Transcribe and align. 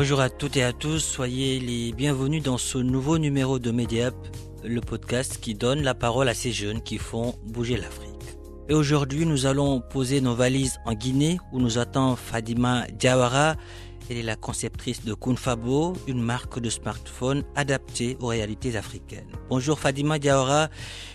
Bonjour 0.00 0.20
à 0.22 0.30
toutes 0.30 0.56
et 0.56 0.62
à 0.62 0.72
tous, 0.72 0.98
soyez 0.98 1.60
les 1.60 1.92
bienvenus 1.92 2.42
dans 2.42 2.56
ce 2.56 2.78
nouveau 2.78 3.18
numéro 3.18 3.58
de 3.58 3.70
Mediap, 3.70 4.14
le 4.64 4.80
podcast 4.80 5.36
qui 5.42 5.52
donne 5.52 5.82
la 5.82 5.92
parole 5.92 6.30
à 6.30 6.32
ces 6.32 6.52
jeunes 6.52 6.80
qui 6.80 6.96
font 6.96 7.34
bouger 7.44 7.76
l'Afrique. 7.76 8.38
Et 8.70 8.72
aujourd'hui, 8.72 9.26
nous 9.26 9.44
allons 9.44 9.82
poser 9.82 10.22
nos 10.22 10.34
valises 10.34 10.78
en 10.86 10.94
Guinée 10.94 11.36
où 11.52 11.60
nous 11.60 11.76
attend 11.76 12.16
Fadima 12.16 12.86
Diawara. 12.98 13.56
Elle 14.08 14.16
est 14.16 14.22
la 14.22 14.36
conceptrice 14.36 15.04
de 15.04 15.12
Kunfabo, 15.12 15.92
une 16.06 16.22
marque 16.22 16.60
de 16.60 16.70
smartphone 16.70 17.44
adaptée 17.54 18.16
aux 18.20 18.28
réalités 18.28 18.76
africaines. 18.76 19.28
Bonjour 19.50 19.78
Fadima 19.78 20.18
Diawara 20.18 20.70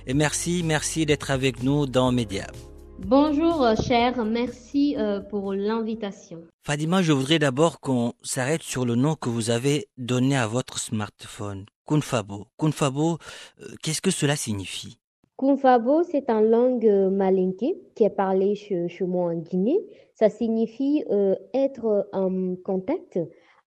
et 0.06 0.14
merci, 0.14 0.62
merci 0.64 1.08
d'être 1.08 1.32
avec 1.32 1.64
nous 1.64 1.88
dans 1.88 2.12
Mediap. 2.12 2.56
Bonjour, 3.00 3.62
euh, 3.62 3.76
cher. 3.76 4.24
Merci 4.24 4.96
euh, 4.98 5.20
pour 5.20 5.54
l'invitation. 5.54 6.40
Fadima, 6.64 7.02
je 7.02 7.12
voudrais 7.12 7.40
d'abord 7.40 7.80
qu'on 7.80 8.14
s'arrête 8.24 8.64
sur 8.64 8.86
le 8.86 8.96
nom 8.96 9.16
que 9.16 9.30
vous 9.30 9.50
avez 9.50 9.88
donné 9.98 10.38
à 10.38 10.48
votre 10.48 10.80
smartphone, 10.80 11.66
Kunfabo. 11.86 12.46
Kunfabo, 12.58 13.18
euh, 13.62 13.66
qu'est-ce 13.84 14.02
que 14.02 14.12
cela 14.12 14.36
signifie? 14.36 14.98
Kunfabo, 15.38 16.04
c'est 16.04 16.30
en 16.30 16.40
langue 16.40 16.90
malinké 17.12 17.76
qui 17.96 18.06
est 18.06 18.10
parlée 18.10 18.56
chez, 18.56 18.88
chez 18.88 19.06
moi 19.06 19.32
en 19.34 19.36
Guinée. 19.36 19.80
Ça 20.14 20.30
signifie 20.30 21.04
euh, 21.12 21.36
être 21.54 22.08
en 22.14 22.56
contact, 22.64 23.20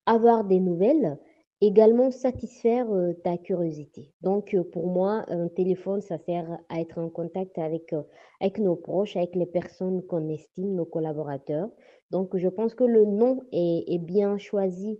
avoir 0.07 0.43
des 0.43 0.59
nouvelles, 0.59 1.19
également 1.61 2.11
satisfaire 2.11 2.89
euh, 2.91 3.13
ta 3.23 3.37
curiosité. 3.37 4.11
Donc, 4.21 4.53
euh, 4.53 4.63
pour 4.63 4.87
moi, 4.87 5.25
un 5.27 5.47
téléphone, 5.49 6.01
ça 6.01 6.17
sert 6.17 6.47
à 6.69 6.79
être 6.79 6.97
en 6.97 7.09
contact 7.09 7.57
avec, 7.57 7.93
euh, 7.93 8.03
avec 8.39 8.59
nos 8.59 8.75
proches, 8.75 9.15
avec 9.17 9.35
les 9.35 9.45
personnes 9.45 10.05
qu'on 10.07 10.29
estime, 10.29 10.75
nos 10.75 10.85
collaborateurs. 10.85 11.69
Donc, 12.11 12.35
je 12.37 12.47
pense 12.47 12.73
que 12.73 12.83
le 12.83 13.05
nom 13.05 13.41
est, 13.51 13.99
bien 13.99 14.37
choisi 14.37 14.99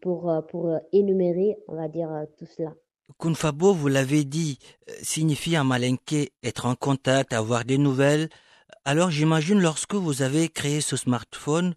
pour, 0.00 0.32
pour 0.48 0.74
énumérer, 0.90 1.56
on 1.68 1.76
va 1.76 1.86
dire, 1.86 2.10
tout 2.38 2.46
cela. 2.46 2.72
Kunfabo, 3.18 3.74
vous 3.74 3.88
l'avez 3.88 4.24
dit, 4.24 4.58
signifie 5.02 5.56
en 5.58 5.64
malinké 5.64 6.30
être 6.42 6.64
en 6.64 6.74
contact, 6.74 7.34
avoir 7.34 7.66
des 7.66 7.76
nouvelles. 7.76 8.30
Alors 8.84 9.10
j'imagine 9.10 9.60
lorsque 9.60 9.94
vous 9.94 10.22
avez 10.22 10.48
créé 10.48 10.80
ce 10.80 10.96
smartphone, 10.96 11.74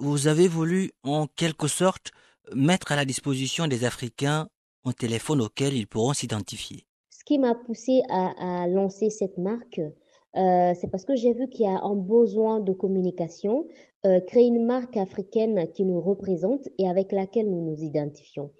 vous 0.00 0.28
avez 0.28 0.48
voulu 0.48 0.92
en 1.02 1.26
quelque 1.26 1.66
sorte 1.66 2.12
mettre 2.54 2.92
à 2.92 2.96
la 2.96 3.04
disposition 3.04 3.66
des 3.66 3.84
Africains 3.84 4.48
un 4.86 4.92
téléphone 4.92 5.40
auquel 5.40 5.74
ils 5.74 5.86
pourront 5.86 6.12
s'identifier. 6.12 6.86
Ce 7.10 7.24
qui 7.24 7.38
m'a 7.38 7.54
poussé 7.54 8.02
à, 8.08 8.66
lancer 8.68 9.10
cette 9.10 9.36
marque, 9.36 9.80
euh, 9.80 10.72
c'est 10.80 10.88
parce 10.90 11.04
que 11.04 11.16
j'ai 11.16 11.32
vu 11.32 11.48
qu'il 11.48 11.66
y 11.66 11.68
a 11.68 11.80
un 11.82 11.96
besoin 11.96 12.60
de 12.60 12.72
communication, 12.72 13.66
euh, 14.06 14.20
créer 14.20 14.46
une 14.46 14.64
marque 14.64 14.96
africaine 14.96 15.66
qui 15.72 15.84
nous 15.84 16.00
représente 16.00 16.68
et 16.78 16.88
avec 16.88 17.10
laquelle 17.10 17.50
nous 17.50 17.62
nous 17.62 17.82
identifions. 17.82 18.50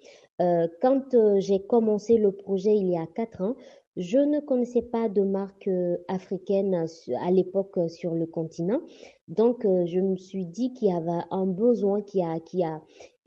Euh, 0.41 0.67
quand 0.81 1.15
j'ai 1.39 1.65
commencé 1.65 2.17
le 2.17 2.31
projet 2.31 2.75
il 2.75 2.89
y 2.89 2.97
a 2.97 3.07
quatre 3.07 3.41
ans, 3.41 3.55
je 3.95 4.19
ne 4.19 4.39
connaissais 4.39 4.83
pas 4.83 5.09
de 5.09 5.21
marque 5.23 5.69
africaine 6.07 6.85
à 7.19 7.31
l'époque 7.31 7.79
sur 7.89 8.13
le 8.13 8.27
continent. 8.27 8.81
Donc, 9.27 9.63
je 9.63 9.99
me 9.99 10.15
suis 10.17 10.45
dit 10.45 10.71
qu'il 10.73 10.89
y 10.89 10.91
avait 10.91 11.23
un 11.31 11.47
besoin, 11.47 12.03
y 12.13 12.21
a, 12.21 12.81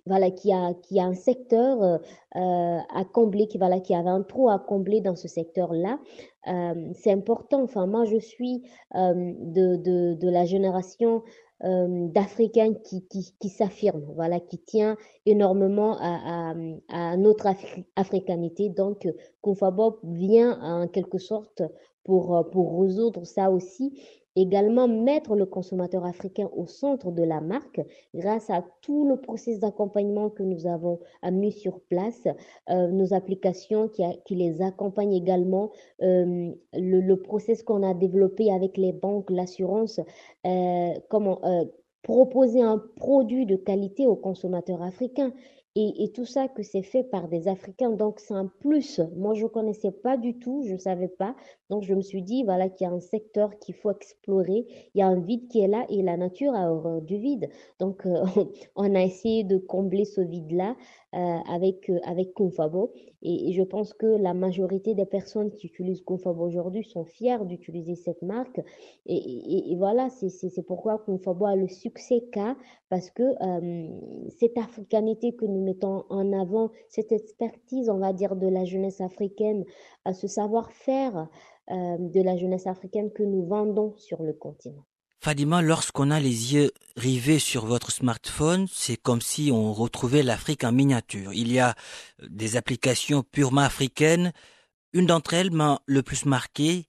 voilà, 0.07 0.31
qu'il 0.31 0.51
y 0.51 0.55
a, 0.55 0.75
qu'il 0.75 0.97
y 0.97 1.01
a 1.01 1.05
un 1.05 1.15
secteur 1.15 1.83
euh, 1.83 1.99
euh, 2.37 2.79
à 2.95 3.05
combler, 3.13 3.47
qui, 3.47 3.59
voilà, 3.59 3.81
qu'il 3.81 3.97
y 3.97 3.99
avait 3.99 4.09
un 4.09 4.23
trou 4.23 4.49
à 4.49 4.59
combler 4.59 5.01
dans 5.01 5.17
ce 5.17 5.29
secteur-là. 5.29 5.99
Euh, 6.49 6.93
c'est 6.95 7.13
important. 7.13 7.63
Enfin, 7.63 7.87
moi, 7.87 8.05
je 8.05 8.19
suis 8.19 8.63
de, 8.95 9.77
de, 9.77 10.15
de 10.15 10.29
la 10.29 10.45
génération 10.45 11.23
d'Africains 11.63 12.73
qui, 12.73 13.07
qui, 13.09 13.35
qui 13.39 13.49
s'affirment, 13.51 14.07
voilà, 14.15 14.41
qui 14.41 14.57
tient 14.59 14.97
énormément 15.27 15.99
à, 16.01 16.55
à, 16.89 17.17
notre 17.19 17.47
afri- 17.49 17.85
africanité. 17.97 18.71
Donc, 18.71 19.07
Confabop 19.43 19.99
vient 20.03 20.59
en 20.63 20.89
quelque 20.89 21.19
sorte 21.19 21.63
pour, 22.03 22.49
pour 22.51 22.81
résoudre 22.81 23.27
ça 23.27 23.51
aussi. 23.51 24.01
Également, 24.41 24.89
mettre 24.89 25.37
le 25.37 25.45
consommateur 25.45 26.07
africain 26.07 26.49
au 26.57 26.67
centre 26.67 27.11
de 27.11 27.23
la 27.23 27.43
marque 27.43 27.83
grâce 28.15 28.49
à 28.49 28.65
tout 28.81 29.07
le 29.07 29.21
processus 29.21 29.61
d'accompagnement 29.61 30.31
que 30.31 30.43
nous 30.43 30.67
avons 30.67 30.99
mis 31.31 31.53
sur 31.53 31.79
place, 31.81 32.27
euh, 32.71 32.89
nos 32.89 33.13
applications 33.13 33.89
qui, 33.89 34.35
les 34.35 34.63
accompagnent 34.63 35.13
également, 35.13 35.73
euh, 36.01 36.53
le, 36.73 37.15
process 37.17 37.63
qu'on 37.63 37.83
a 37.83 37.93
développé 37.93 38.51
avec 38.51 38.79
les 38.79 38.95
banques, 38.95 39.29
l'assurance, 39.29 40.01
euh, 40.47 40.95
comment 41.11 41.41
proposer 42.03 42.63
un 42.63 42.79
produit 42.97 43.45
de 43.45 43.57
qualité 43.57 44.07
aux 44.07 44.17
consommateurs 44.17 44.81
africains. 44.83 45.35
Et, 45.77 46.11
tout 46.13 46.25
ça 46.27 46.49
que 46.49 46.65
c'est 46.65 46.83
fait 46.83 47.05
par 47.05 47.29
des 47.29 47.47
Africains, 47.47 47.91
donc 47.93 48.19
c'est 48.19 48.35
un 48.35 48.47
plus. 48.47 49.01
Moi, 49.15 49.35
je 49.35 49.45
ne 49.45 49.49
connaissais 49.49 49.93
pas 49.93 50.17
du 50.17 50.37
tout, 50.37 50.65
je 50.67 50.73
ne 50.73 50.79
savais 50.79 51.07
pas. 51.07 51.37
Donc, 51.69 51.85
je 51.85 51.95
me 51.95 52.03
suis 52.03 52.23
dit, 52.23 52.43
voilà, 52.43 52.69
qu'il 52.69 52.89
y 52.89 52.91
a 52.91 52.93
un 52.93 52.99
secteur 52.99 53.57
qu'il 53.61 53.77
faut 53.77 53.93
explorer. 53.93 54.67
Il 54.95 54.99
y 54.99 55.03
a 55.03 55.07
un 55.07 55.21
vide 55.21 55.47
qui 55.47 55.61
est 55.61 55.69
là 55.69 55.87
et 55.89 56.03
la 56.03 56.17
nature 56.17 56.55
a 56.57 56.73
horreur 56.73 57.01
du 57.03 57.19
vide. 57.19 57.51
Donc, 57.79 58.05
euh, 58.05 58.25
on 58.75 58.93
a 58.97 59.03
essayé 59.03 59.45
de 59.45 59.59
combler 59.59 60.05
ce 60.05 60.21
vide-là 60.21 60.75
avec, 61.13 61.91
euh, 61.91 61.99
avec 62.05 62.33
Confabo. 62.35 62.93
Et, 63.23 63.53
je 63.53 63.63
pense 63.63 63.93
que 63.95 64.07
la 64.07 64.35
majorité 64.35 64.95
des 64.95 65.07
personnes 65.07 65.51
qui 65.53 65.67
utilisent 65.67 66.03
Confabo 66.03 66.45
aujourd'hui 66.45 66.85
sont 66.85 67.05
fiers 67.05 67.45
d'utiliser 67.45 67.95
cette 67.97 68.23
marque. 68.23 68.61
Et, 69.07 69.17
et- 69.17 69.73
et 69.73 69.77
voilà, 69.77 70.09
c'est 70.11 70.63
pourquoi 70.67 70.99
Confabo 70.99 71.47
a 71.47 71.57
le 71.57 71.69
succès 71.69 72.23
qu'a, 72.33 72.57
parce 72.89 73.11
que 73.11 73.23
euh, 73.23 73.89
cette 74.39 74.57
africanité 74.59 75.35
que 75.35 75.45
nous 75.47 75.63
mettons 75.65 76.05
en 76.11 76.33
avant, 76.33 76.71
cette 76.89 77.13
expertise, 77.13 77.89
on 77.91 77.99
va 77.99 78.13
dire, 78.13 78.37
de 78.37 78.49
la 78.49 78.65
jeunesse 78.65 79.01
africaine, 79.01 79.65
ce 80.13 80.27
savoir-faire 80.27 81.29
euh, 81.71 81.97
de 81.99 82.21
la 82.23 82.37
jeunesse 82.37 82.67
africaine 82.67 83.11
que 83.13 83.23
nous 83.23 83.45
vendons 83.45 83.95
sur 83.97 84.23
le 84.23 84.33
continent. 84.33 84.85
Fadima, 85.23 85.61
lorsqu'on 85.61 86.11
a 86.11 86.19
les 86.19 86.55
yeux 86.55 86.73
rivés 86.97 87.39
sur 87.39 87.67
votre 87.67 87.93
smartphone, 87.93 88.67
c'est 88.73 88.97
comme 88.97 89.21
si 89.21 89.51
on 89.53 89.75
retrouvait 89.75 90.23
l'Afrique 90.23 90.65
en 90.65 90.73
miniature. 90.73 91.35
Il 91.35 91.53
y 91.53 91.59
a 91.59 91.75
euh, 92.23 92.27
des 92.31 92.57
applications 92.57 93.23
purement 93.23 93.61
africaines. 93.61 94.33
Une 94.95 95.05
d'entre 95.05 95.35
elles 95.35 95.51
m'a 95.51 95.83
le 95.85 96.03
plus 96.03 96.25
marqué. 96.25 96.87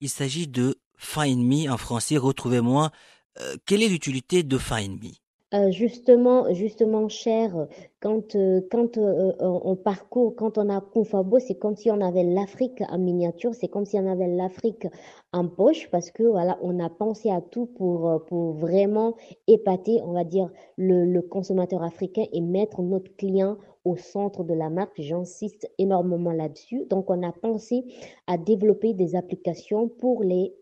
Il 0.00 0.08
s'agit 0.08 0.48
de 0.48 0.80
Find 0.96 1.38
Me 1.38 1.70
en 1.70 1.76
français, 1.76 2.16
retrouvez-moi. 2.16 2.90
Euh, 3.38 3.56
quelle 3.64 3.84
est 3.84 3.88
l'utilité 3.88 4.42
de 4.42 4.58
Find 4.58 5.00
Me 5.00 5.12
Euh, 5.54 5.70
justement, 5.70 6.52
justement, 6.52 7.08
cher, 7.08 7.68
quand, 8.00 8.36
euh, 8.36 8.60
quand 8.70 8.98
euh, 8.98 9.32
on, 9.40 9.76
parcourt, 9.76 10.36
quand 10.36 10.58
on 10.58 10.68
a 10.68 10.82
Confabo, 10.82 11.38
c'est 11.38 11.54
comme 11.54 11.74
si 11.74 11.90
on 11.90 12.02
avait 12.02 12.22
l'Afrique 12.22 12.82
en 12.90 12.98
miniature, 12.98 13.54
c'est 13.54 13.68
comme 13.68 13.86
si 13.86 13.96
on 13.98 14.06
avait 14.06 14.26
l'Afrique 14.26 14.86
en 15.32 15.48
poche, 15.48 15.88
parce 15.90 16.10
que 16.10 16.22
voilà, 16.22 16.58
on 16.60 16.78
a 16.80 16.90
pensé 16.90 17.30
à 17.30 17.40
tout 17.40 17.64
pour, 17.64 18.26
vraiment 18.58 19.14
épater, 19.46 20.02
on 20.04 20.12
va 20.12 20.24
dire, 20.24 20.50
le, 20.76 21.18
consommateur 21.22 21.82
africain 21.82 22.26
et 22.30 22.42
mettre 22.42 22.82
notre 22.82 23.16
client 23.16 23.56
au 23.86 23.96
centre 23.96 24.44
de 24.44 24.52
la 24.52 24.68
marque. 24.68 25.00
J'insiste 25.00 25.66
énormément 25.78 26.32
là-dessus. 26.32 26.84
Donc, 26.90 27.08
on 27.08 27.22
a 27.26 27.32
pensé 27.32 27.84
à 28.26 28.36
développer 28.36 28.92
des 28.92 29.16
applications 29.16 29.88
pour 29.88 30.22
les 30.22 30.52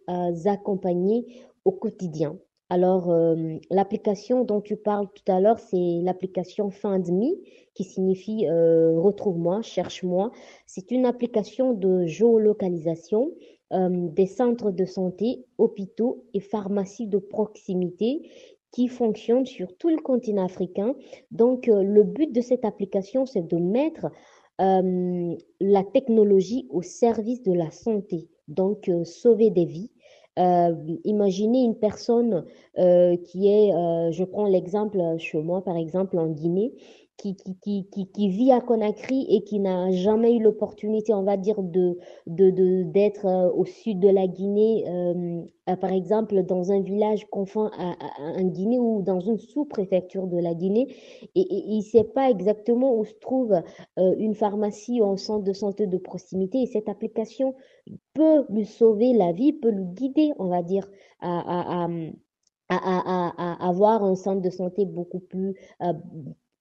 accompagner 0.47 1.27
au 1.65 1.73
quotidien 1.73 2.39
Alors, 2.69 3.11
euh, 3.11 3.59
l'application 3.71 4.45
dont 4.45 4.61
tu 4.61 4.77
parles 4.77 5.07
tout 5.15 5.31
à 5.31 5.39
l'heure, 5.41 5.61
c'est 5.61 6.01
l'application 6.03 6.71
FindMe, 6.71 7.37
qui 7.75 7.85
signifie 7.85 8.49
euh, 8.49 8.99
Retrouve-moi, 8.99 9.63
cherche-moi. 9.63 10.33
C'est 10.67 10.91
une 10.91 11.07
application 11.07 11.75
de 11.75 12.07
géolocalisation 12.07 13.31
euh, 13.73 14.09
des 14.09 14.27
centres 14.27 14.73
de 14.73 14.85
santé, 14.85 15.45
hôpitaux 15.59 16.25
et 16.35 16.41
pharmacies 16.41 17.07
de 17.07 17.19
proximité 17.19 18.29
qui 18.73 18.89
fonctionne 18.89 19.47
sur 19.47 19.77
tout 19.77 19.89
le 19.89 19.99
continent 19.99 20.45
africain. 20.45 20.97
Donc, 21.31 21.69
le 21.69 22.03
but 22.03 22.33
de 22.33 22.41
cette 22.41 22.65
application, 22.65 23.25
c'est 23.25 23.47
de 23.47 23.57
mettre 23.57 24.09
la 24.59 25.85
technologie 25.85 26.67
au 26.71 26.83
service 26.83 27.43
de 27.43 27.53
la 27.53 27.71
santé, 27.71 28.29
donc 28.49 28.91
sauver 29.05 29.51
des 29.51 29.65
vies 29.67 29.91
euh, 30.39 30.75
imaginez 31.05 31.65
une 31.65 31.79
personne 31.79 32.45
euh, 32.79 33.17
qui 33.17 33.49
est, 33.49 33.73
euh, 33.73 34.13
je 34.13 34.25
prends 34.25 34.47
l'exemple 34.47 35.01
chez 35.19 35.41
moi, 35.41 35.63
par 35.65 35.77
exemple 35.77 36.19
en 36.19 36.29
Guinée, 36.29 36.75
qui, 37.17 37.35
qui, 37.35 37.87
qui, 37.89 38.07
qui, 38.11 38.29
vit 38.29 38.53
à 38.53 38.61
Conakry 38.61 39.27
et 39.29 39.43
qui 39.43 39.59
n'a 39.59 39.91
jamais 39.91 40.35
eu 40.35 40.43
l'opportunité, 40.43 41.15
on 41.15 41.23
va 41.23 41.37
dire, 41.37 41.63
de, 41.63 41.99
de, 42.27 42.51
de, 42.51 42.83
d'être 42.83 43.27
au 43.55 43.65
sud 43.65 44.01
de 44.01 44.09
la 44.09 44.27
Guinée, 44.27 44.85
par 45.81 45.93
exemple, 45.93 46.43
dans 46.43 46.73
un 46.73 46.81
village 46.81 47.25
confin 47.31 47.71
à, 47.79 47.95
à, 48.39 48.43
Guinée 48.43 48.79
ou 48.79 49.03
dans 49.03 49.21
une 49.21 49.39
sous-préfecture 49.39 50.27
de 50.27 50.39
la 50.39 50.55
Guinée, 50.55 50.95
et, 51.35 51.47
il 51.51 51.79
ne 51.79 51.83
sait 51.83 52.05
pas 52.05 52.31
exactement 52.31 52.97
où 52.97 53.05
se 53.05 53.15
trouve 53.15 53.55
une 53.97 54.35
pharmacie 54.35 55.01
ou 55.01 55.07
un 55.07 55.17
centre 55.17 55.45
de 55.45 55.53
santé 55.53 55.87
de 55.87 55.99
proximité, 55.99 56.63
et 56.63 56.67
cette 56.67 56.89
application 56.89 57.55
peut 58.15 58.45
lui 58.51 58.67
sauver 58.67 59.13
la 59.15 59.33
vie, 59.33 59.53
peut 59.53 59.71
lui 59.71 59.87
guider, 59.87 60.33
on 60.39 60.49
va 60.49 60.63
dire, 60.63 60.89
à, 61.21 61.85
à, 61.85 61.89
à, 62.69 63.69
avoir 63.69 64.05
un 64.05 64.17
centre 64.17 64.43
de 64.43 64.51
santé 64.51 64.85
beaucoup 64.85 65.21
plus 65.21 65.55
euh, 65.83 65.93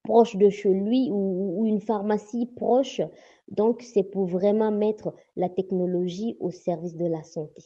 proche 0.05 0.35
de 0.35 0.49
chez 0.49 0.69
lui 0.69 1.09
ou, 1.11 1.65
une 1.65 1.81
pharmacie 1.81 2.47
proche. 2.55 3.01
Donc, 3.47 3.81
c'est 3.81 4.03
pour 4.03 4.27
vraiment 4.27 4.71
mettre 4.71 5.13
la 5.35 5.49
technologie 5.49 6.37
au 6.39 6.51
service 6.51 6.95
de 6.95 7.05
la 7.05 7.23
santé. 7.23 7.63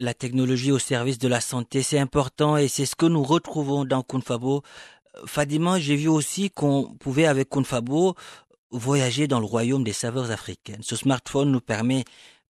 La 0.00 0.14
technologie 0.14 0.70
au 0.70 0.78
service 0.78 1.18
de 1.18 1.28
la 1.28 1.40
santé, 1.40 1.82
c'est 1.82 1.98
important 1.98 2.56
et 2.56 2.68
c'est 2.68 2.86
ce 2.86 2.94
que 2.94 3.06
nous 3.06 3.22
retrouvons 3.22 3.84
dans 3.84 4.02
Kunfabo. 4.02 4.62
Fadima, 5.26 5.80
j'ai 5.80 5.96
vu 5.96 6.08
aussi 6.08 6.50
qu'on 6.50 6.94
pouvait 7.00 7.26
avec 7.26 7.48
Kunfabo 7.48 8.14
voyager 8.70 9.26
dans 9.26 9.40
le 9.40 9.46
royaume 9.46 9.82
des 9.82 9.92
saveurs 9.92 10.30
africaines. 10.30 10.82
Ce 10.82 10.94
smartphone 10.94 11.50
nous 11.50 11.60
permet 11.60 12.04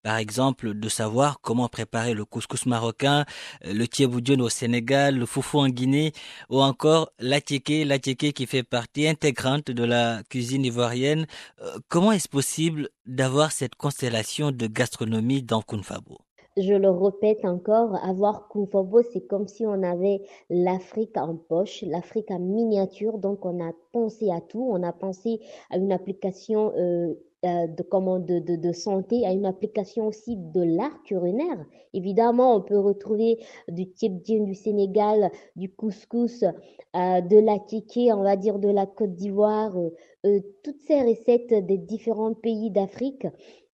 par 0.06 0.18
exemple, 0.18 0.74
de 0.74 0.88
savoir 0.88 1.40
comment 1.40 1.66
préparer 1.66 2.14
le 2.14 2.24
couscous 2.24 2.66
marocain, 2.66 3.24
euh, 3.64 3.72
le 3.72 3.88
tieboudion 3.88 4.38
au 4.38 4.48
Sénégal, 4.48 5.18
le 5.18 5.26
foufou 5.26 5.58
en 5.58 5.68
Guinée, 5.68 6.12
ou 6.48 6.62
encore 6.62 7.10
l'attiqué, 7.18 7.84
l'attiqué 7.84 8.32
qui 8.32 8.46
fait 8.46 8.62
partie 8.62 9.08
intégrante 9.08 9.68
de 9.72 9.82
la 9.82 10.22
cuisine 10.30 10.64
ivoirienne. 10.64 11.26
Euh, 11.60 11.78
comment 11.88 12.12
est-ce 12.12 12.28
possible 12.28 12.88
d'avoir 13.04 13.50
cette 13.50 13.74
constellation 13.74 14.52
de 14.52 14.68
gastronomie 14.68 15.42
dans 15.42 15.60
Kunfabo 15.60 16.18
je 16.58 16.72
le 16.72 16.88
répète 16.88 17.44
encore, 17.44 17.96
avoir 18.02 18.48
Kunfabo, 18.48 19.02
c'est 19.12 19.26
comme 19.26 19.46
si 19.46 19.66
on 19.66 19.82
avait 19.82 20.22
l'Afrique 20.48 21.18
en 21.18 21.36
poche, 21.36 21.82
l'Afrique 21.82 22.30
en 22.30 22.38
miniature. 22.38 23.18
Donc, 23.18 23.44
on 23.44 23.62
a 23.62 23.72
pensé 23.92 24.30
à 24.30 24.40
tout. 24.40 24.66
On 24.72 24.82
a 24.82 24.94
pensé 24.94 25.38
à 25.68 25.76
une 25.76 25.92
application 25.92 26.72
euh, 26.78 27.12
de, 27.42 27.82
comment, 27.82 28.18
de, 28.18 28.38
de, 28.38 28.72
santé, 28.72 29.26
à 29.26 29.32
une 29.32 29.46
application 29.46 30.06
aussi 30.08 30.36
de 30.36 30.62
l'art 30.62 31.02
culinaire. 31.04 31.64
Évidemment, 31.92 32.56
on 32.56 32.60
peut 32.60 32.78
retrouver 32.78 33.38
du 33.68 33.90
tibdien 33.92 34.40
du 34.40 34.54
Sénégal, 34.54 35.30
du 35.54 35.70
couscous, 35.70 36.42
euh, 36.42 37.20
de 37.20 37.38
la 37.38 37.58
kiki, 37.58 38.10
on 38.12 38.22
va 38.22 38.36
dire 38.36 38.58
de 38.58 38.68
la 38.68 38.86
Côte 38.86 39.14
d'Ivoire, 39.14 39.76
euh, 39.78 39.90
euh 40.24 40.40
toutes 40.62 40.80
ces 40.82 41.02
recettes 41.02 41.66
des 41.66 41.78
différents 41.78 42.34
pays 42.34 42.70
d'Afrique. 42.70 43.26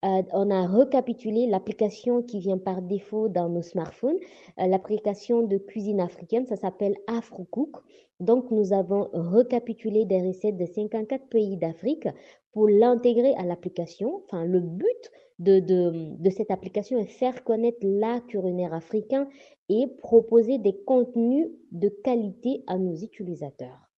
Euh, 0.04 0.22
on 0.32 0.50
a 0.50 0.66
recapitulé 0.66 1.46
l'application 1.46 2.22
qui 2.22 2.40
vient 2.40 2.58
par 2.58 2.82
défaut 2.82 3.28
dans 3.28 3.48
nos 3.48 3.62
smartphones, 3.62 4.18
euh, 4.58 4.66
l'application 4.66 5.42
de 5.42 5.58
cuisine 5.58 6.00
africaine, 6.00 6.44
ça 6.46 6.56
s'appelle 6.56 6.96
AfroCook. 7.06 7.76
Donc, 8.22 8.52
nous 8.52 8.72
avons 8.72 9.08
recapitulé 9.12 10.04
des 10.04 10.22
recettes 10.28 10.56
de 10.56 10.64
54 10.64 11.28
pays 11.28 11.56
d'Afrique 11.56 12.06
pour 12.52 12.69
l'intégrer 12.69 13.34
à 13.34 13.44
l'application. 13.44 14.22
Enfin, 14.24 14.44
le 14.44 14.60
but 14.60 15.10
de, 15.40 15.58
de, 15.58 16.30
cette 16.30 16.52
application 16.52 16.98
est 16.98 17.06
faire 17.06 17.42
connaître 17.42 17.80
l'art 17.82 18.24
culinaire 18.26 18.74
africain 18.74 19.28
et 19.69 19.88
proposer 19.98 20.58
des 20.58 20.76
contenus 20.84 21.48
de 21.72 21.88
qualité 21.88 22.62
à 22.69 22.78
nos 22.78 22.94
utilisateurs. 22.94 23.90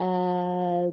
Euh, 0.00 0.90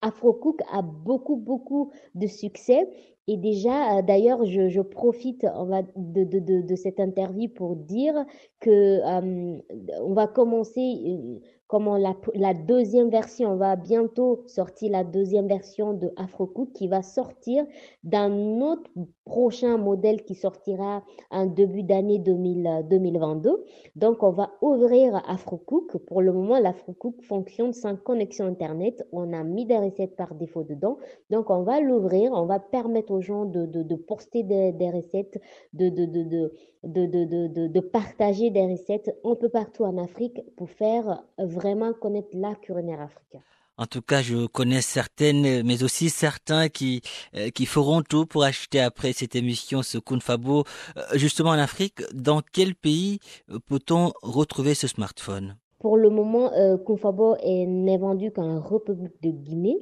AfroCook 0.00 0.60
a 0.72 0.82
beaucoup, 0.82 1.36
beaucoup 1.36 1.92
de 2.16 2.26
succès. 2.26 2.88
Et 3.28 3.36
déjà, 3.36 3.98
euh, 3.98 4.02
d'ailleurs, 4.02 4.44
je, 4.44 4.80
profite 4.80 5.42
de, 5.42 6.24
de, 6.24 6.40
de, 6.40 6.62
de, 6.62 6.74
cette 6.74 6.98
interview 6.98 7.48
pour 7.48 7.76
dire 7.76 8.26
que 8.58 8.70
euh, 8.70 9.58
on 10.00 10.12
va 10.14 10.26
commencer 10.26 11.40
comment 11.72 11.96
la, 11.96 12.52
deuxième 12.52 13.08
version, 13.08 13.52
on 13.52 13.56
va 13.56 13.76
bientôt 13.76 14.44
sortir 14.46 14.92
la 14.92 15.04
deuxième 15.04 15.48
version 15.48 15.94
de 15.94 16.12
AfroCook 16.18 16.70
qui 16.74 16.86
va 16.86 17.00
sortir 17.00 17.64
d'un 18.04 18.60
autre 18.60 18.90
prochain 19.24 19.78
modèle 19.78 20.22
qui 20.22 20.34
sortira 20.34 21.02
en 21.30 21.46
début 21.46 21.82
d'année 21.82 22.18
2022. 22.18 23.64
Donc, 23.96 24.22
on 24.22 24.32
va 24.32 24.50
ouvrir 24.60 25.22
AfroCook. 25.26 25.96
Pour 25.96 26.20
le 26.20 26.34
moment, 26.34 26.58
l'AfroCook 26.58 27.22
fonctionne 27.22 27.72
sans 27.72 27.96
connexion 27.96 28.44
Internet. 28.44 29.08
On 29.10 29.32
a 29.32 29.42
mis 29.42 29.64
des 29.64 29.78
recettes 29.78 30.14
par 30.14 30.34
défaut 30.34 30.64
dedans. 30.64 30.98
Donc, 31.30 31.48
on 31.48 31.62
va 31.62 31.80
l'ouvrir. 31.80 32.32
On 32.32 32.44
va 32.44 32.60
permettre 32.60 33.12
aux 33.12 33.22
gens 33.22 33.46
de, 33.46 33.64
de, 33.64 33.82
de 33.82 33.94
poster 33.94 34.42
des, 34.42 34.90
recettes, 34.90 35.40
de, 35.72 35.88
de, 35.88 36.04
de, 36.04 36.50
de, 36.84 37.66
de, 37.68 37.80
partager 37.80 38.50
des 38.50 38.66
recettes 38.66 39.16
un 39.24 39.36
peu 39.36 39.48
partout 39.48 39.84
en 39.84 39.96
Afrique 39.96 40.42
pour 40.56 40.68
faire 40.68 41.24
vraiment 41.38 41.61
connaître 42.00 42.28
l'art 42.34 42.60
culinaire 42.60 43.00
africain. 43.00 43.40
En 43.78 43.86
tout 43.86 44.02
cas, 44.02 44.20
je 44.20 44.46
connais 44.46 44.82
certaines, 44.82 45.62
mais 45.64 45.82
aussi 45.82 46.10
certains 46.10 46.68
qui 46.68 47.00
euh, 47.34 47.48
qui 47.50 47.64
feront 47.66 48.02
tout 48.02 48.26
pour 48.26 48.44
acheter 48.44 48.80
après 48.80 49.12
cette 49.12 49.34
émission 49.34 49.82
ce 49.82 49.98
Kunfabo. 49.98 50.64
Euh, 50.96 51.02
justement 51.14 51.50
en 51.50 51.58
Afrique, 51.58 52.02
dans 52.12 52.42
quel 52.52 52.74
pays 52.74 53.18
euh, 53.50 53.58
peut-on 53.66 54.12
retrouver 54.22 54.74
ce 54.74 54.86
smartphone? 54.86 55.56
Pour 55.82 55.96
le 55.96 56.10
moment, 56.10 56.52
euh, 56.52 56.76
Kunfabo 56.76 57.36
n'est 57.42 57.98
vendu 57.98 58.30
qu'en 58.30 58.60
République 58.60 59.20
de 59.20 59.30
Guinée. 59.30 59.78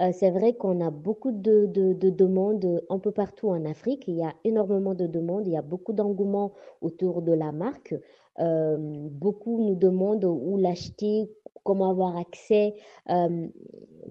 Euh, 0.00 0.10
c'est 0.12 0.32
vrai 0.32 0.54
qu'on 0.54 0.80
a 0.80 0.90
beaucoup 0.90 1.30
de, 1.30 1.66
de, 1.66 1.92
de, 1.92 2.10
demandes 2.10 2.82
un 2.90 2.98
peu 2.98 3.12
partout 3.12 3.50
en 3.50 3.64
Afrique. 3.64 4.04
Il 4.08 4.16
y 4.16 4.24
a 4.24 4.34
énormément 4.42 4.94
de 4.94 5.06
demandes, 5.06 5.46
il 5.46 5.52
y 5.52 5.56
a 5.56 5.62
beaucoup 5.62 5.92
d'engouement 5.92 6.54
autour 6.80 7.22
de 7.22 7.32
la 7.32 7.52
marque. 7.52 7.94
Euh, 8.40 8.76
beaucoup 9.10 9.58
nous 9.62 9.76
demandent 9.76 10.24
où 10.24 10.56
l'acheter, 10.56 11.30
comment 11.62 11.90
avoir 11.90 12.16
accès. 12.16 12.74
Euh, 13.10 13.46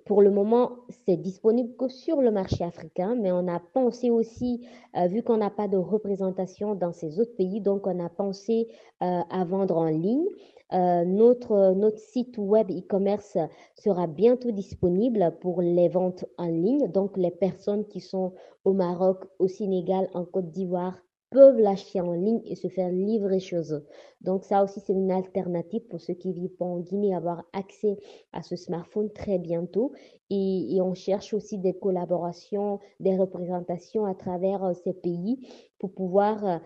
pour 0.05 0.21
le 0.21 0.31
moment, 0.31 0.71
c'est 1.05 1.17
disponible 1.17 1.75
que 1.75 1.87
sur 1.87 2.21
le 2.21 2.31
marché 2.31 2.63
africain, 2.63 3.15
mais 3.15 3.31
on 3.31 3.47
a 3.47 3.59
pensé 3.59 4.09
aussi, 4.09 4.65
euh, 4.97 5.07
vu 5.07 5.21
qu'on 5.23 5.37
n'a 5.37 5.51
pas 5.51 5.67
de 5.67 5.77
représentation 5.77 6.73
dans 6.73 6.91
ces 6.93 7.19
autres 7.19 7.35
pays, 7.35 7.61
donc 7.61 7.85
on 7.85 8.03
a 8.03 8.09
pensé 8.09 8.67
à 8.99 9.43
vendre 9.43 9.77
en 9.77 9.89
ligne. 9.89 10.25
Notre, 10.71 11.73
notre 11.75 11.99
site 11.99 12.37
web 12.37 12.71
e-commerce 12.71 13.37
sera 13.75 14.07
bientôt 14.07 14.49
disponible 14.51 15.35
pour 15.41 15.61
les 15.61 15.89
ventes 15.89 16.25
en 16.37 16.47
ligne. 16.47 16.87
Donc, 16.87 17.17
les 17.17 17.29
personnes 17.29 17.85
qui 17.85 17.99
sont 17.99 18.33
au 18.63 18.73
Maroc, 18.73 19.25
au 19.37 19.47
Sénégal, 19.47 20.09
en 20.13 20.23
Côte 20.25 20.49
d'Ivoire, 20.49 20.97
peuvent 21.33 21.59
l'acheter 21.59 21.99
en 21.99 22.13
ligne 22.13 22.41
et 22.45 22.55
se 22.55 22.67
faire 22.69 22.89
livrer 22.89 23.39
chez 23.39 23.73
eux. 23.73 23.85
Donc 24.21 24.45
ça 24.45 24.63
aussi, 24.63 24.79
c'est 24.85 24.93
une 24.93 25.11
alternative 25.11 25.81
pour 25.89 25.99
ceux 25.99 26.13
qui 26.13 26.31
vivent 26.31 26.55
en 26.59 26.79
Guinée, 26.79 27.15
avoir 27.15 27.43
accès 27.51 27.97
à 28.31 28.43
ce 28.43 28.55
smartphone 28.55 29.11
très 29.11 29.39
bientôt. 29.39 29.91
Et, 30.29 30.75
et 30.75 30.81
on 30.81 30.93
cherche 30.93 31.33
aussi 31.33 31.57
des 31.57 31.73
collaborations, 31.73 32.79
des 32.99 33.17
représentations 33.17 34.05
à 34.05 34.13
travers 34.13 34.63
euh, 34.63 34.73
ces 34.83 34.93
pays 34.93 35.39
pour 35.79 35.93
pouvoir 35.93 36.45
euh, 36.45 36.59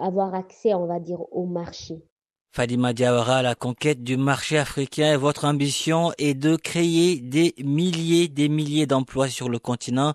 avoir 0.00 0.34
accès, 0.34 0.74
on 0.74 0.86
va 0.86 0.98
dire, 0.98 1.20
au 1.30 1.44
marché. 1.44 2.02
Fadima 2.50 2.92
Diawara, 2.92 3.42
la 3.42 3.54
conquête 3.54 4.02
du 4.02 4.16
marché 4.16 4.58
africain, 4.58 5.16
votre 5.18 5.44
ambition 5.44 6.12
est 6.18 6.34
de 6.34 6.56
créer 6.56 7.20
des 7.20 7.54
milliers, 7.62 8.26
des 8.26 8.48
milliers 8.48 8.86
d'emplois 8.86 9.28
sur 9.28 9.48
le 9.48 9.58
continent. 9.58 10.14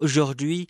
Aujourd'hui, 0.00 0.66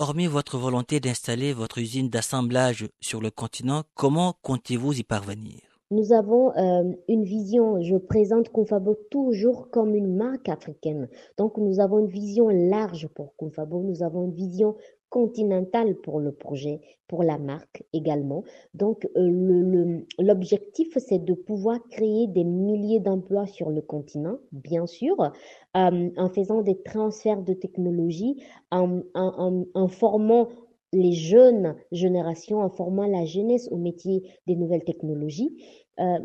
Hormis 0.00 0.26
votre 0.26 0.58
volonté 0.58 0.98
d'installer 0.98 1.52
votre 1.52 1.78
usine 1.78 2.08
d'assemblage 2.08 2.88
sur 3.00 3.20
le 3.20 3.30
continent, 3.30 3.84
comment 3.94 4.34
comptez-vous 4.42 4.98
y 4.98 5.04
parvenir? 5.04 5.60
Nous 5.92 6.12
avons 6.12 6.50
euh, 6.56 6.92
une 7.06 7.22
vision, 7.22 7.80
je 7.80 7.96
présente 7.96 8.48
Confabo 8.48 8.96
toujours 9.12 9.70
comme 9.70 9.94
une 9.94 10.16
marque 10.16 10.48
africaine. 10.48 11.08
Donc, 11.38 11.58
nous 11.58 11.78
avons 11.78 12.00
une 12.00 12.08
vision 12.08 12.48
large 12.48 13.06
pour 13.14 13.36
Confabo, 13.36 13.84
nous 13.84 14.02
avons 14.02 14.24
une 14.24 14.34
vision 14.34 14.74
continentale 15.14 15.94
pour 15.94 16.18
le 16.18 16.32
projet, 16.32 16.80
pour 17.06 17.22
la 17.22 17.38
marque 17.38 17.84
également. 17.92 18.42
Donc, 18.74 19.06
euh, 19.16 20.00
l'objectif, 20.18 20.88
c'est 20.98 21.24
de 21.24 21.34
pouvoir 21.34 21.78
créer 21.88 22.26
des 22.26 22.42
milliers 22.42 22.98
d'emplois 22.98 23.46
sur 23.46 23.70
le 23.70 23.80
continent, 23.80 24.38
bien 24.50 24.86
sûr, 24.86 25.14
euh, 25.22 26.10
en 26.16 26.28
faisant 26.30 26.62
des 26.62 26.82
transferts 26.82 27.42
de 27.42 27.54
technologie, 27.54 28.42
en, 28.72 29.02
en, 29.14 29.64
en 29.72 29.88
formant 29.88 30.48
les 30.92 31.12
jeunes 31.12 31.76
générations, 31.92 32.58
en 32.58 32.70
formant 32.70 33.06
la 33.06 33.24
jeunesse 33.24 33.68
au 33.70 33.76
métier 33.76 34.16
des 34.48 34.56
nouvelles 34.56 34.84
technologies. 34.84 35.52
Euh, 36.00 36.18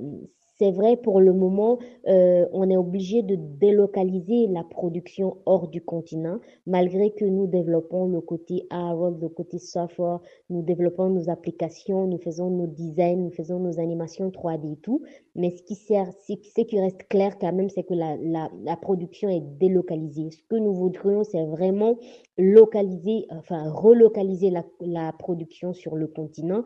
c'est 0.60 0.72
vrai, 0.72 0.98
pour 0.98 1.22
le 1.22 1.32
moment, 1.32 1.80
euh, 2.08 2.46
on 2.52 2.70
est 2.70 2.76
obligé 2.76 3.24
de 3.24 3.36
délocaliser 3.38 4.48
la 4.48 4.64
production 4.64 5.38
hors 5.46 5.70
du 5.70 5.82
continent, 5.82 6.40
malgré 6.68 7.12
que 7.12 7.24
nous 7.24 7.48
développons 7.48 8.08
le 8.08 8.20
côté 8.20 8.68
hardware, 8.70 9.12
le 9.12 9.30
côté 9.30 9.58
software, 9.58 10.20
nous 10.50 10.62
développons 10.62 11.10
nos 11.10 11.30
applications, 11.30 12.08
nous 12.08 12.18
faisons 12.18 12.50
nos 12.50 12.68
designs, 12.68 13.16
nous 13.16 13.32
faisons 13.32 13.60
nos 13.60 13.80
animations 13.80 14.30
3D 14.32 14.74
et 14.74 14.78
tout. 14.78 15.02
Mais 15.34 15.52
ce 15.52 15.64
qui 15.64 15.76
ce 15.76 16.62
qui 16.62 16.80
reste 16.80 17.08
clair 17.08 17.38
quand 17.40 17.54
même, 17.54 17.70
c'est 17.70 17.84
que 17.84 17.94
la, 17.94 18.76
production 18.76 19.30
est 19.30 19.44
délocalisée. 19.60 20.30
Ce 20.32 20.44
que 20.50 20.58
nous 20.58 20.74
voudrions, 20.74 21.24
c'est 21.24 21.46
vraiment 21.46 21.98
localiser, 22.38 23.28
enfin 23.32 23.70
relocaliser 23.72 24.52
la, 24.82 25.14
production 25.14 25.74
sur 25.74 25.96
le 25.96 26.08
continent 26.08 26.64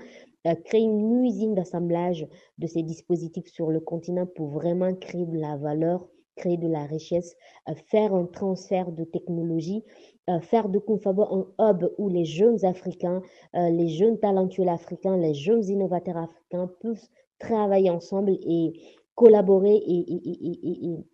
créer 0.66 0.82
une 0.82 1.24
usine 1.24 1.56
d'assemblage 1.56 2.28
de 2.58 2.68
ces 2.68 2.84
dispositifs 2.84 3.48
sur 3.48 3.70
le 3.70 3.80
continent 3.80 4.26
pour 4.26 4.50
vraiment 4.50 4.94
créer 4.94 5.26
de 5.26 5.38
la 5.38 5.58
valeur, 5.58 6.08
créer 6.36 6.58
de 6.58 6.68
la 6.68 6.86
richesse, 6.86 7.36
euh, 7.70 7.74
faire 7.88 8.14
un 8.14 8.26
transfert 8.26 8.92
de 8.92 9.04
technologie, 9.04 9.84
euh, 10.30 10.40
faire 10.40 10.70
de 10.70 10.80
Confabo 10.80 11.24
un 11.24 11.70
hub 11.70 11.90
où 11.98 12.10
les 12.10 12.26
jeunes 12.26 12.64
Africains, 12.66 13.22
les 13.54 13.90
jeunes 13.90 14.20
talentueux 14.20 14.68
africains, 14.68 15.18
les 15.18 15.34
jeunes 15.34 15.66
innovateurs 15.66 16.18
africains 16.18 16.70
peuvent 16.80 17.08
travailler 17.40 17.90
ensemble 17.90 18.32
et 18.32 18.74
collaborer 19.16 19.76
et, 19.76 20.14
et, 20.14 20.30
et, 20.30 20.86
et 20.90 21.06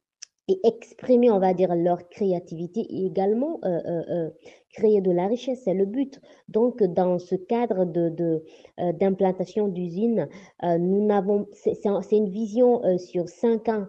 exprimer, 0.63 1.29
on 1.31 1.39
va 1.39 1.53
dire, 1.53 1.75
leur 1.75 2.09
créativité 2.09 2.81
et 2.81 3.05
également 3.05 3.59
euh, 3.63 3.79
euh, 3.85 4.03
euh, 4.09 4.29
créer 4.73 5.01
de 5.01 5.11
la 5.11 5.27
richesse. 5.27 5.61
C'est 5.65 5.73
le 5.73 5.85
but. 5.85 6.19
Donc, 6.47 6.83
dans 6.83 7.19
ce 7.19 7.35
cadre 7.35 7.85
de, 7.85 8.09
de 8.09 8.43
d'implantation 8.99 9.67
d'usines, 9.67 10.27
nous 10.63 11.05
n'avons, 11.05 11.47
c'est, 11.53 11.73
c'est 11.73 12.15
une 12.15 12.29
vision 12.29 12.81
sur 12.97 13.27
cinq 13.27 13.67
ans. 13.67 13.87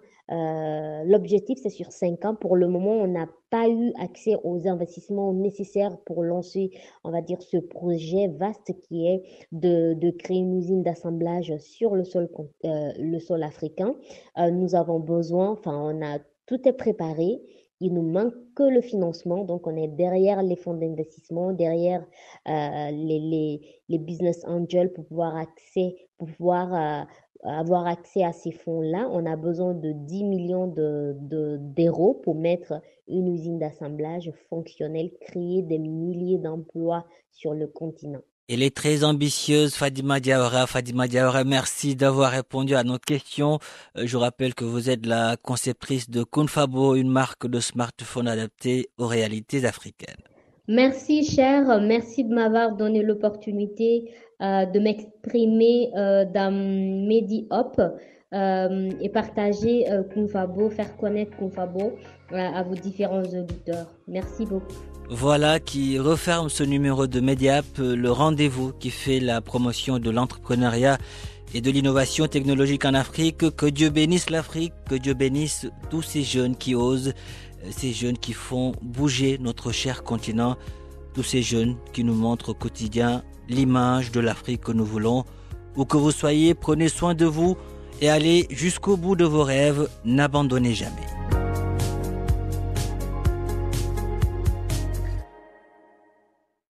l'objectif, 1.05 1.59
c'est 1.63 1.69
sur 1.71 1.93
cinq 1.93 2.25
ans. 2.25 2.35
Pour 2.35 2.57
le 2.57 2.67
moment, 2.67 2.93
on 2.93 3.07
n'a 3.07 3.29
pas 3.51 3.69
eu 3.69 3.93
accès 4.01 4.37
aux 4.43 4.67
investissements 4.67 5.35
nécessaires 5.35 5.99
pour 6.07 6.23
lancer, 6.23 6.71
on 7.05 7.11
va 7.11 7.21
dire, 7.21 7.43
ce 7.43 7.59
projet 7.59 8.29
vaste 8.29 8.73
qui 8.81 9.07
est 9.07 9.23
de, 9.53 9.93
de 9.95 10.11
créer 10.11 10.39
une 10.39 10.57
usine 10.57 10.83
d'assemblage 10.83 11.55
sur 11.59 11.95
le 11.95 12.05
sol, 12.05 12.31
le 12.65 13.19
sol 13.19 13.43
africain. 13.43 13.95
nous 14.51 14.75
avons 14.75 14.99
besoin, 14.99 15.51
enfin, 15.51 15.77
on 15.77 16.03
a 16.03 16.19
tout 16.51 16.69
est 16.69 16.73
préparé. 16.73 17.41
Il 17.79 17.95
nous 17.95 18.03
manque 18.03 18.35
que 18.57 18.65
le 18.65 18.81
financement. 18.81 19.45
Donc, 19.45 19.69
on 19.69 19.77
est 19.77 19.87
derrière 19.87 20.43
les 20.43 20.57
fonds 20.57 20.75
d'investissement, 20.75 21.53
derrière 21.53 22.05
euh, 22.49 22.91
les, 22.91 23.61
business 23.89 24.45
angels 24.45 24.93
pour 24.93 25.07
pouvoir, 25.07 25.37
accès, 25.37 25.95
pouvoir 26.19 26.75
euh, 26.75 27.05
avoir 27.45 27.87
accès 27.87 28.25
à 28.25 28.33
ces 28.33 28.51
fonds-là. 28.51 29.09
On 29.13 29.25
a 29.27 29.37
besoin 29.37 29.75
de 29.75 29.93
10 29.93 30.25
millions 30.25 30.67
d'euros 30.67 31.15
de, 31.21 31.59
d'euros 31.61 32.15
pour 32.15 32.35
mettre 32.35 32.83
une 33.07 33.29
usine 33.29 33.61
d'assemblage 33.61 34.33
fonctionnelle, 34.49 35.13
créer 35.21 35.63
des 35.63 35.79
milliers 35.79 36.39
d'emplois 36.39 37.07
sur 37.31 37.55
le 37.55 37.69
continent. 37.69 38.23
Elle 38.53 38.65
est 38.65 38.75
très 38.75 39.05
ambitieuse, 39.05 39.77
Fadima 39.77 40.19
Diawara. 40.19 40.67
Fadima 40.67 41.07
Diawara, 41.07 41.45
merci 41.45 41.95
d'avoir 41.95 42.33
répondu 42.33 42.75
à 42.75 42.83
notre 42.83 43.05
question. 43.05 43.61
Euh, 43.97 44.03
je 44.07 44.17
rappelle 44.17 44.55
que 44.57 44.65
vous 44.65 44.91
êtes 44.91 45.07
la 45.07 45.37
conceptrice 45.37 46.11
de 46.11 46.25
Kunfabo, 46.25 46.97
une 46.97 47.11
marque 47.11 47.47
de 47.47 47.61
smartphone 47.61 48.27
adaptée 48.27 48.89
aux 48.99 49.07
réalités 49.07 49.65
africaines. 49.65 50.25
Merci, 50.67 51.23
cher. 51.23 51.81
Merci 51.81 52.25
de 52.25 52.35
m'avoir 52.35 52.75
donné 52.75 53.05
l'opportunité 53.05 54.11
euh, 54.43 54.67
de 54.67 54.81
m'exprimer 54.81 55.93
euh, 55.97 56.25
dans 56.25 56.53
MediHop 56.53 57.81
euh, 58.33 58.91
et 59.01 59.09
partager 59.09 59.91
euh, 59.91 60.05
faire 60.71 60.97
connaître 60.97 61.37
Kunfabo 61.37 61.99
euh, 62.33 62.37
à 62.37 62.63
vos 62.63 62.77
différents 62.77 63.25
auditeurs. 63.25 63.89
Merci 64.07 64.47
beaucoup. 64.47 64.73
Voilà 65.09 65.59
qui 65.59 65.99
referme 65.99 66.49
ce 66.49 66.63
numéro 66.63 67.09
de 67.09 67.19
Mediap, 67.19 67.65
le 67.79 68.09
rendez-vous 68.13 68.73
qui 68.73 68.91
fait 68.91 69.19
la 69.19 69.41
promotion 69.41 69.99
de 69.99 70.11
l'entrepreneuriat 70.11 70.99
et 71.55 71.61
de 71.61 71.73
l'innovation 71.73 72.29
technologique 72.29 72.85
en 72.85 72.95
Afrique. 72.95 73.57
Que 73.57 73.67
Dieu 73.67 73.91
bénisse 73.91 74.31
l'Afrique, 74.31 74.75
que 74.89 74.95
Dieu 74.95 75.15
bénisse 75.15 75.67
tous 75.89 76.03
ces 76.03 76.23
jeunes 76.23 76.55
qui 76.55 76.77
osent, 76.77 77.15
ces 77.73 77.93
jeunes 77.93 78.17
qui 78.17 78.33
font 78.33 78.75
bouger 78.81 79.39
notre 79.41 79.73
cher 79.73 80.05
continent, 80.05 80.57
tous 81.15 81.25
ces 81.25 81.43
jeunes 81.43 81.75
qui 81.93 82.05
nous 82.05 82.15
montrent 82.15 82.51
au 82.51 82.55
quotidien 82.55 83.25
l'image 83.49 84.13
de 84.13 84.21
l'Afrique 84.21 84.61
que 84.61 84.73
nous 84.73 84.85
voulons. 84.85 85.25
Où 85.75 85.85
que 85.85 85.97
vous 85.97 86.13
soyez, 86.13 86.55
prenez 86.55 86.89
soin 86.89 87.15
de 87.15 87.27
vous 87.27 87.57
et 88.01 88.09
allez 88.09 88.47
jusqu'au 88.51 88.97
bout 88.97 89.17
de 89.17 89.25
vos 89.25 89.45
rêves, 89.45 89.89
n'abandonnez 90.05 90.75
jamais. 90.75 91.07